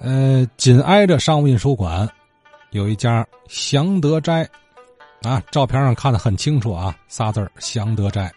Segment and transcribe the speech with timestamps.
[0.00, 2.08] 呃，紧挨着商务印书馆，
[2.70, 4.48] 有一家祥德斋，
[5.20, 8.32] 啊，照片上看的很清楚啊，仨字儿祥德斋。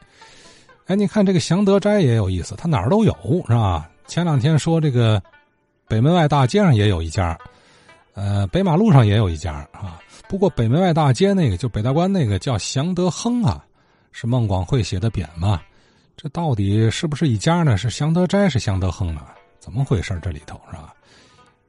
[0.87, 3.15] 哎，你看这个祥德斋也有意思，它哪儿都有
[3.47, 3.89] 是吧？
[4.07, 5.23] 前两天说这个
[5.87, 7.37] 北门外大街上也有一家，
[8.13, 10.01] 呃，北马路上也有一家啊。
[10.27, 13.63] 不过北门外大街那个就北大关那个叫祥德亨啊，
[14.11, 15.61] 是孟广会写的匾嘛？
[16.17, 17.77] 这到底是不是一家呢？
[17.77, 19.33] 是祥德斋是祥德亨啊？
[19.61, 20.19] 怎么回事？
[20.21, 20.93] 这里头是吧？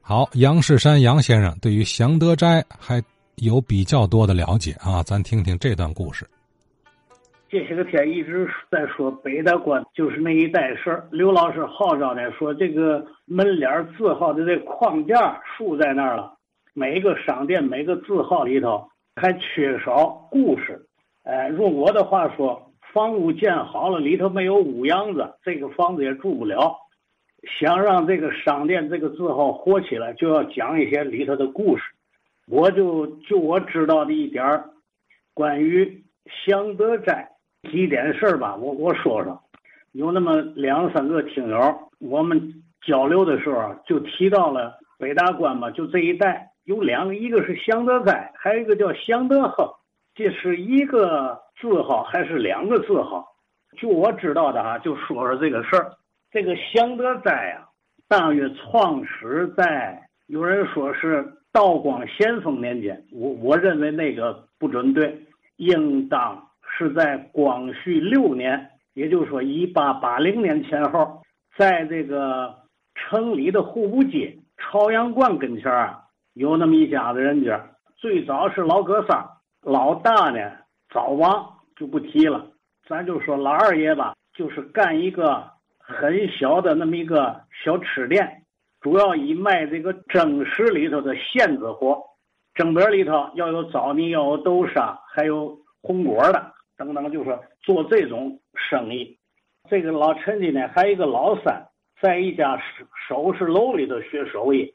[0.07, 3.01] 好，杨世山杨先生对于祥德斋还
[3.37, 6.27] 有比较多的了解啊，咱听听这段故事。
[7.49, 11.07] 这些个天一直在说北大关就是那一带事儿。
[11.09, 13.67] 刘老师号召的说，这个门脸
[13.97, 16.37] 字号的这框架竖在那儿了，
[16.75, 20.85] 每个商店每个字号里头还缺少故事。
[21.23, 26.75] 哎，用我的话说，房屋建好了，里头没有屋样子，这个房子也住不了。
[27.59, 31.83] 想让这个商店这个字号火起来，就要讲一些里头的故事。
[32.47, 34.69] 我就就我知道的一点儿，
[35.33, 36.03] 关于
[36.45, 37.29] 祥德斋
[37.71, 39.41] 几点事儿吧，我我说说。
[39.93, 41.57] 有那么两三个听友，
[41.99, 42.53] 我们
[42.85, 49.67] 交流的时候就提到了北大关嘛，就这一带有两个，一个是祥德斋，还有一个叫祥德亨，
[50.13, 53.25] 这是一个字号还是两个字号？
[53.77, 55.93] 就我知道的哈，就说说这个事儿。
[56.35, 57.63] 这个祥德斋啊，
[58.09, 65.17] 大约创始在有人说是道光咸丰年间，我我认为那个不准对，
[65.55, 66.45] 应当
[66.77, 71.21] 是在光绪六年，也就是说一八八零年前后，
[71.57, 72.53] 在这个
[72.95, 75.95] 城里的户部街朝阳观跟前儿
[76.33, 79.25] 有那么一家子人家，最早是老哥仨，
[79.61, 80.51] 老大呢
[80.93, 82.45] 早亡就不提了，
[82.89, 85.54] 咱就说老二爷吧，就是干一个。
[85.87, 88.41] 很小的那么一个小吃店，
[88.81, 92.01] 主要以卖这个蒸食里头的馅子货，
[92.55, 99.19] 蒸饼里头要有枣泥，要有豆沙，还有红果的等等，就是做这种生意。
[99.69, 101.67] 这个老陈家呢，还有一个老三，
[102.01, 102.59] 在一家
[103.07, 104.73] 首饰楼里头学手艺。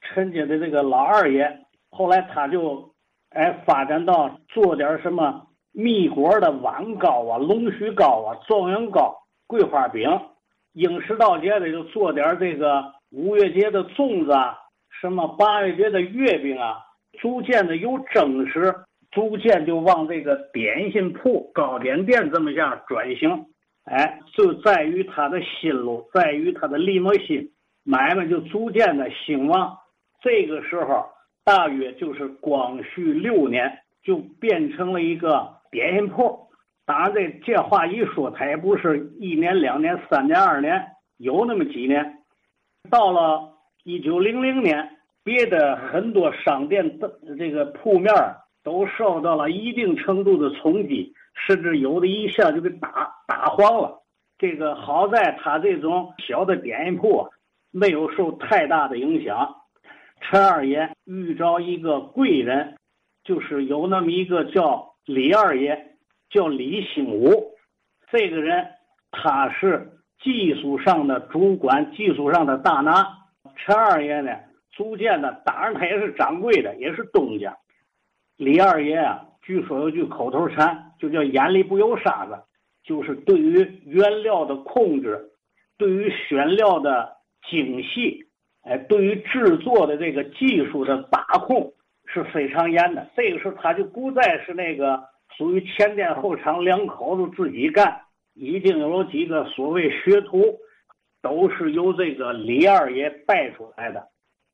[0.00, 2.92] 陈家的这个老二爷，后来他就
[3.30, 9.16] 哎发展到做点什么蜜果的碗糕啊、龙须糕啊、状元糕。
[9.46, 10.08] 桂花饼，
[10.72, 14.58] 应时到节的就做点这个五月节的粽子啊，
[15.00, 16.78] 什么八月节的月饼啊，
[17.20, 18.74] 逐渐的有正式，
[19.10, 23.46] 逐渐就往这个点心铺、糕点店这么样转型。
[23.84, 27.50] 哎，就在于他的心路，在于他的立么心，
[27.84, 29.76] 买卖就逐渐的兴旺。
[30.22, 31.04] 这个时候
[31.44, 36.48] 大约就是光绪六年，就变成了一个点心铺。
[36.86, 40.84] 当然，这这话一说，他也不是一年、两年、三年、二年，
[41.16, 42.18] 有那么几年。
[42.90, 48.12] 到了一九零零年，别的很多商店的这个铺面
[48.62, 51.14] 都受到了一定程度的冲击，
[51.46, 54.02] 甚至有的一下就给打打黄了。
[54.36, 57.26] 这个好在他这种小的点心铺
[57.70, 59.54] 没有受太大的影响。
[60.20, 62.76] 陈二爷遇着一个贵人，
[63.24, 65.93] 就是有那么一个叫李二爷。
[66.34, 67.54] 叫李兴武，
[68.10, 68.66] 这个人
[69.12, 69.88] 他是
[70.20, 73.06] 技术上的主管，技术上的大拿。
[73.54, 74.32] 陈二爷呢，
[74.72, 77.56] 逐渐的，当然他也是掌柜的，也是东家。
[78.36, 82.36] 李二爷啊，据说有句口头禅，就叫眼里不有沙子，
[82.82, 85.30] 就是对于原料的控制，
[85.78, 87.16] 对于选料的
[87.48, 88.24] 精细，
[88.64, 91.72] 哎，对于制作的这个技术的把控
[92.06, 93.06] 是非常严的。
[93.14, 95.13] 这个时候他就不再是那个。
[95.36, 98.02] 属于前店后厂两口子自己干，
[98.34, 100.58] 已经有几个所谓学徒，
[101.22, 104.08] 都是由这个李二爷带出来的。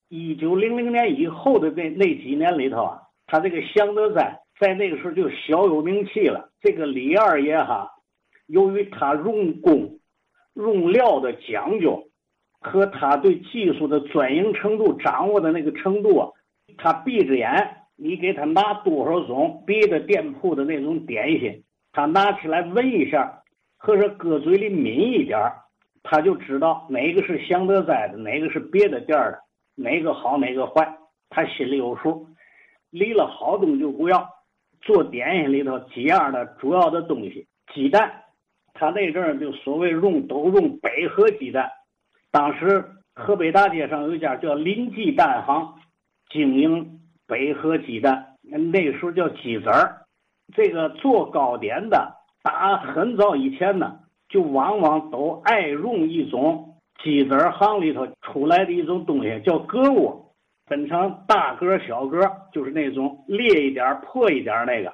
[0.08, 6.50] 一九零零年以后的那那几年里头啊，他这个祥德斋在那个时候就小有名气了。
[6.60, 7.90] 这个李二爷哈，
[8.46, 9.98] 由于他用工、
[10.54, 12.08] 用料的讲究，
[12.58, 16.30] 和他对技术的专营程度掌握的那个程度啊，
[16.78, 17.76] 他闭着眼。
[18.02, 21.62] 你给他拿多少种别的店铺的那种点心，
[21.92, 23.42] 他拿起来闻一下，
[23.76, 25.38] 或者搁嘴里抿一点
[26.02, 29.38] 他就知道哪个是祥德斋的，哪个是别的店的，
[29.74, 30.96] 哪个好哪个坏，
[31.28, 32.26] 他心里有数。
[32.88, 34.28] 离了好东西就不要。
[34.80, 38.10] 做点心里头几样的主要的东西，鸡蛋，
[38.72, 41.70] 他那阵儿就所谓用都用百合鸡蛋。
[42.30, 42.82] 当时
[43.14, 45.74] 河北大街上有一家叫林记蛋行，
[46.30, 46.98] 经营。
[47.30, 50.02] 北河鸡蛋，那时候叫鸡子儿。
[50.52, 52.12] 这个做糕点的，
[52.42, 60.34] 打很早以前呢，就往往都爱用一种鸡子行里头出来的一种东西，叫鸽窝，
[60.66, 62.18] 分成大鸽、小鸽，
[62.52, 64.92] 就是那种裂一点、破一点那个。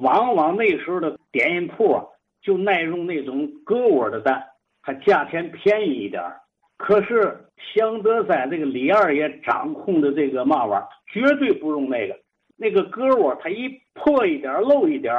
[0.00, 2.02] 往往那时候的点心铺啊，
[2.40, 4.42] 就耐用那种鸽窝的蛋，
[4.82, 6.40] 它价钱便宜一点儿。
[6.76, 12.16] 可是祥德在这个李二爷掌控的这个嘛玩意儿，绝对不用那个。
[12.58, 15.14] 那个鸽窝，它一破一点、漏一点，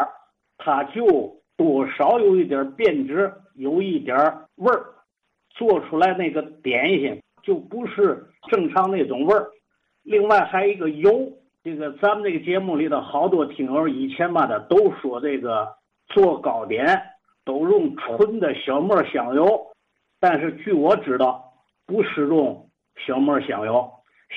[0.58, 4.18] 它就多少有一点变质，有一点
[4.56, 4.86] 味儿，
[5.52, 9.48] 做出来那个点心就不是正常那种味儿。
[10.02, 11.32] 另外还有一个油，
[11.64, 15.68] 这个咱们这个节目里头好多听友以前吧的都说这个
[16.08, 17.00] 做糕点
[17.46, 19.68] 都用纯的小磨香油，
[20.20, 21.47] 但是据我知道，
[21.88, 22.70] 不是用
[23.06, 23.90] 小磨香油，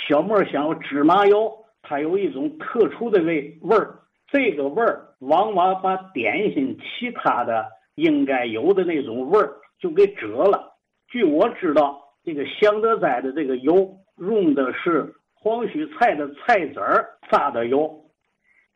[0.08, 1.52] 小磨香油芝麻油。
[1.82, 3.99] 它有一种特殊的味味儿，
[4.29, 7.67] 这个味儿往往把点心其他的
[7.97, 9.50] 应该有的那种味儿
[9.81, 10.76] 就给遮了。
[11.08, 18.05] 据我知道，这个祥德斋的这个油用的是黄须菜的菜籽儿榨的油。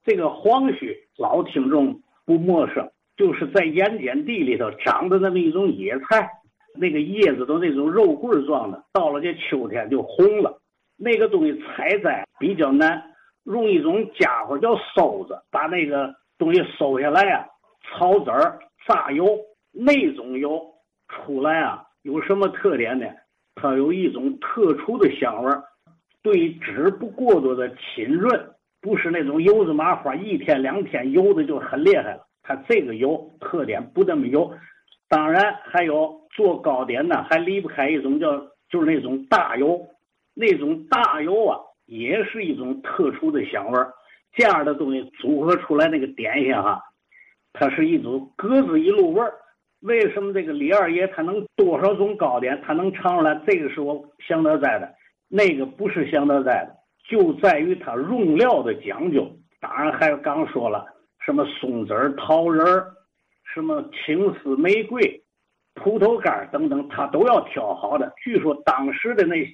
[0.05, 6.29] 这个黄须老听众不陌生，就是在盐碱地里头长的那么一种野菜，
[6.75, 10.61] 那个叶子都那种肉棍状的，到了这秋天就红了。
[10.97, 13.03] 那个东西采摘比较难，
[13.45, 17.47] 用一种家伙叫收子，把那个东西收下来啊，
[17.83, 18.31] 炒籽、
[18.87, 19.27] 榨油，
[19.73, 20.63] 那种油
[21.09, 23.07] 出来啊，有什么特点呢？
[23.57, 25.63] 它有一种特殊的香味儿，
[26.23, 28.51] 对脂不过多的浸润，
[28.81, 32.27] 不是那种油子麻花，一天两天油的就很厉害了。
[32.43, 34.53] 它这个油特点不那么油，
[35.09, 38.37] 当然还有做糕点呢，还离不开一种叫
[38.69, 39.81] 就是那种大油。
[40.37, 43.93] 那种大油啊，也是一种特殊的香味儿。
[44.33, 46.83] 这样的东西组合出来那个点心哈，
[47.53, 49.33] 它是一种各自一路味儿。
[49.83, 53.41] 为什么这个李二爷他能多少种糕点，他能尝出来？
[53.47, 54.93] 这个是我香德斋的，
[55.29, 56.75] 那个不是香德斋的，
[57.09, 59.31] 就在于它用料的讲究。
[59.61, 60.85] 当然还有刚说了
[61.25, 62.89] 什么松子儿、桃仁儿，
[63.55, 65.23] 什么青丝、玫瑰、
[65.75, 68.13] 葡萄干等等，他都要挑好的。
[68.23, 69.47] 据说当时的那。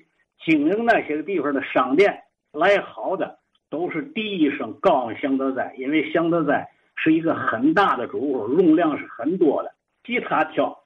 [0.42, 9.70] 经营那些个地方的商店来好的都是第一声告诉祥德斋，因为祥德斋是一个很大的主户，容量是很多的，
[10.02, 10.84] 替他挑，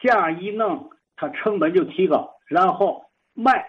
[0.00, 3.04] 价一弄，他成本就提高，然后
[3.34, 3.64] 卖，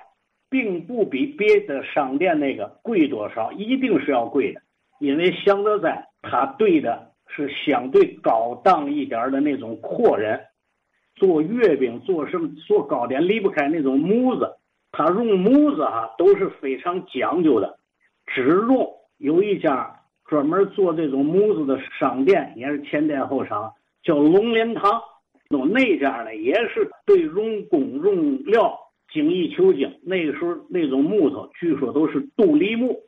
[0.50, 4.62] 并不比别的商店那个贵多少，一定是要贵的，
[5.00, 10.44] 因为祥德斋他对的是相对高档一点的那种阔人，
[11.20, 14.56] 做月饼做什么做糕点离不开那种模子。
[14.92, 17.78] 他用模子哈都是非常讲究的，
[18.26, 23.72] 只用有一家专门做这种模子的商店，也是前店后厂，
[24.02, 25.00] 叫龙莲堂。
[25.48, 28.80] 那那家呢也是对用工用料
[29.12, 30.00] 精益求精。
[30.04, 33.00] 那个时候那种木头，据说都是杜梨木，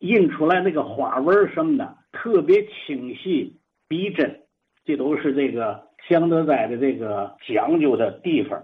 [0.00, 3.56] 印出来那个花纹什么的特别清晰
[3.88, 4.40] 逼真，
[4.84, 8.62] 这都是这个祥德斋的这个讲究的地方，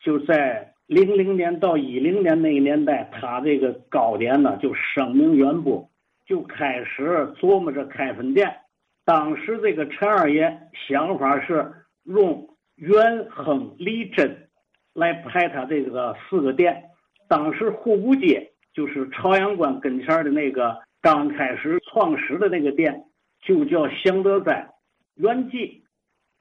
[0.00, 0.70] 就在。
[0.86, 5.88] 零零年到一零年那个年代，他这个糕点呢就声名远播，
[6.26, 8.54] 就开始琢磨着开分店。
[9.02, 11.72] 当时这个陈二爷想法是
[12.04, 14.46] 用元亨利贞
[14.92, 16.84] 来排他这个四个店。
[17.30, 23.04] 当时户部街就是朝阳关跟前的那个刚开始创始的那个店，
[23.42, 24.68] 就叫祥德斋
[25.14, 25.82] 元记，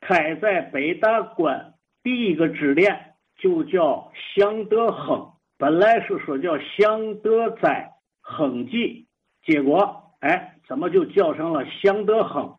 [0.06, 3.10] 开在北大关第一个支店。
[3.36, 7.92] 就叫祥德亨，本来是说叫祥德斋
[8.22, 9.08] 亨记，
[9.44, 12.56] 结果哎，怎么就叫成了祥德亨？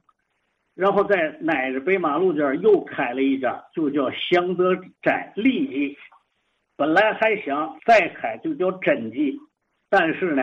[0.74, 5.96] 然后在挨着北马路这儿又开了一家，就叫祥德斋利记。
[6.76, 9.38] 本来还想再开就叫真记，
[9.88, 10.42] 但是呢，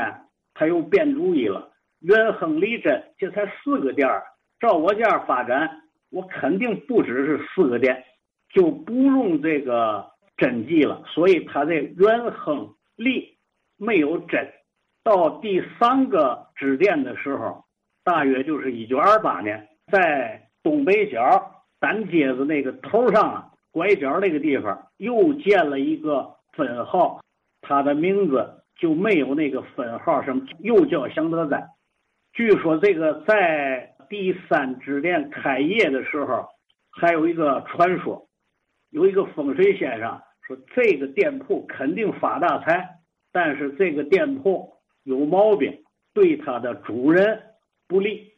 [0.55, 1.71] 他又变主意了。
[1.99, 4.23] 元亨利贞这才四个店儿，
[4.59, 5.69] 照我这样发展，
[6.11, 8.03] 我肯定不只是四个店，
[8.53, 10.09] 就不用这个。
[10.37, 13.37] 真迹了，所以他在元亨利
[13.77, 14.43] 没有真。
[15.03, 17.63] 到第三个支店的时候，
[18.03, 27.21] 大约就是一九二八年，在东北角单街子那个头上啊，拐角那个地方又建了一个分号，
[27.61, 31.63] 他的名字就没有那个分号什么，又叫祥德斋。
[32.33, 36.45] 据说这个在第三支店开业的时候，
[36.89, 38.27] 还有一个传说，
[38.89, 40.57] 有一个风水先生说。
[40.75, 42.89] 这个店铺肯定发大财，
[43.31, 45.81] 但是这个店铺有毛病，
[46.13, 47.41] 对他的主人
[47.87, 48.33] 不利。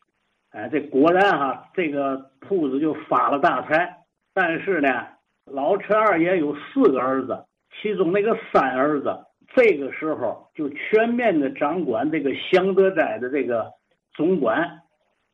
[0.52, 3.98] 哎，这果然哈，这个铺子就发了大财。
[4.32, 5.08] 但是呢，
[5.44, 7.46] 老陈二爷有四个儿子，
[7.82, 9.26] 其中那个三儿子，
[9.56, 13.72] 这个时候就全面的掌管这个祥德斋的这个
[14.14, 14.80] 总管。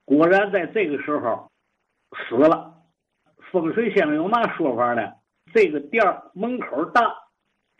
[0.09, 1.51] 果然在这个时候
[2.17, 2.73] 死了。
[3.51, 5.11] 风水先生有嘛说法呢？
[5.53, 7.13] 这个店门口大，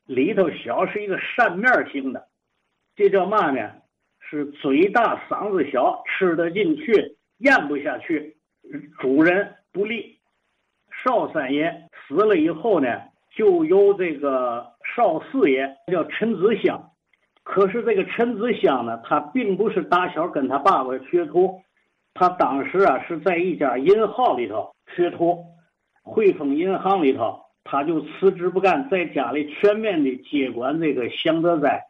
[0.05, 2.27] 里头小，是一个扇面型的，
[2.95, 3.71] 这叫嘛呢？
[4.19, 8.37] 是嘴大嗓子小，吃得进去，咽不下去。
[8.99, 10.19] 主人不利。
[11.03, 13.01] 少三爷死了以后呢，
[13.35, 16.91] 就由这个少四爷叫陈子香。
[17.41, 21.59] 可是这个陈子香呢，他并不是打小跟他爸爸学徒，
[22.19, 25.45] 他当时啊是在一家银行里头学徒。
[26.01, 31.85] 汇丰银行里头，他就辞职不干，在家里全面的接管这个祥德斋，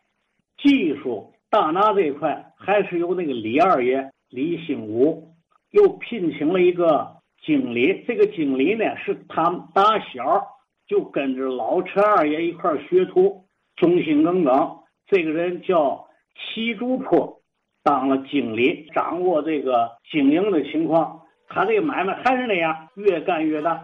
[0.58, 5.30] 技术大拿这一块还是由那个李二爷李兴武，
[5.72, 10.46] 又聘请了一个经理，这个经理呢是他打小
[10.86, 13.46] 就跟着老陈二爷一块学徒，
[13.78, 14.80] 忠心耿耿。
[15.08, 17.39] 这个人叫齐竹坡，
[17.84, 23.80] 当了经理，掌握这个经营的情况，他这个买卖还是那样，越干越大。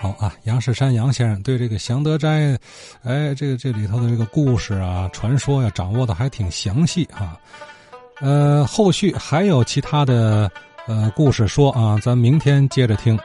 [0.00, 2.58] 好啊，杨世山杨先生对这个祥德斋，
[3.04, 7.38] 哎，这个这里头的这个故事啊、传说呀，掌握的还挺详细哈。
[8.20, 10.50] 呃，后续还有其他的
[10.86, 13.18] 呃故事说啊，咱明天接着听。